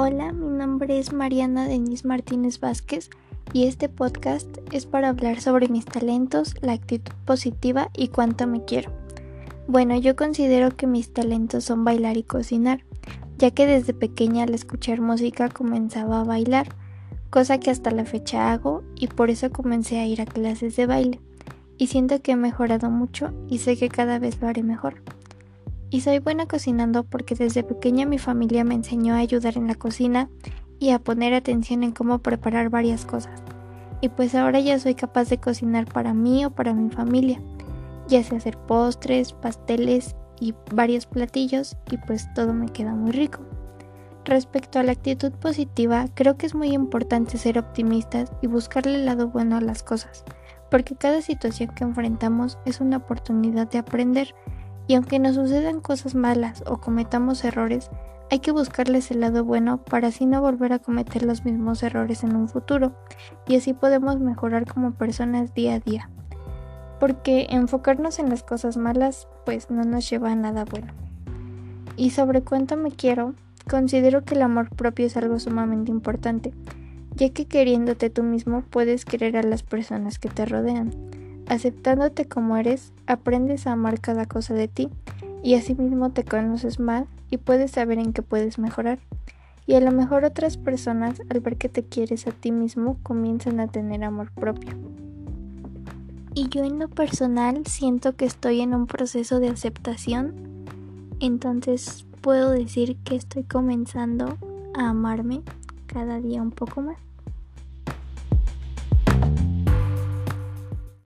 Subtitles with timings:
[0.00, 3.10] Hola, mi nombre es Mariana Denise Martínez Vázquez
[3.52, 8.64] y este podcast es para hablar sobre mis talentos, la actitud positiva y cuánto me
[8.64, 8.92] quiero.
[9.66, 12.84] Bueno, yo considero que mis talentos son bailar y cocinar,
[13.38, 16.68] ya que desde pequeña al escuchar música comenzaba a bailar,
[17.30, 20.86] cosa que hasta la fecha hago y por eso comencé a ir a clases de
[20.86, 21.20] baile.
[21.76, 25.02] Y siento que he mejorado mucho y sé que cada vez lo haré mejor.
[25.90, 29.74] Y soy buena cocinando porque desde pequeña mi familia me enseñó a ayudar en la
[29.74, 30.28] cocina
[30.78, 33.42] y a poner atención en cómo preparar varias cosas.
[34.00, 37.40] Y pues ahora ya soy capaz de cocinar para mí o para mi familia,
[38.06, 43.40] ya sea hacer postres, pasteles y varios platillos y pues todo me queda muy rico.
[44.24, 49.06] Respecto a la actitud positiva, creo que es muy importante ser optimistas y buscarle el
[49.06, 50.22] lado bueno a las cosas,
[50.70, 54.34] porque cada situación que enfrentamos es una oportunidad de aprender
[54.88, 57.90] y aunque nos sucedan cosas malas o cometamos errores,
[58.30, 62.24] hay que buscarles el lado bueno para así no volver a cometer los mismos errores
[62.24, 62.94] en un futuro
[63.46, 66.10] y así podemos mejorar como personas día a día.
[66.98, 70.92] Porque enfocarnos en las cosas malas pues no nos lleva a nada bueno.
[71.96, 73.34] Y sobre cuánto me quiero,
[73.68, 76.54] considero que el amor propio es algo sumamente importante,
[77.14, 80.90] ya que queriéndote tú mismo puedes querer a las personas que te rodean.
[81.48, 84.90] Aceptándote como eres, aprendes a amar cada cosa de ti
[85.42, 88.98] y asimismo te conoces más y puedes saber en qué puedes mejorar.
[89.66, 93.60] Y a lo mejor otras personas, al ver que te quieres a ti mismo, comienzan
[93.60, 94.72] a tener amor propio.
[96.34, 100.34] Y yo en lo personal siento que estoy en un proceso de aceptación,
[101.18, 104.36] entonces puedo decir que estoy comenzando
[104.74, 105.42] a amarme
[105.86, 107.07] cada día un poco más.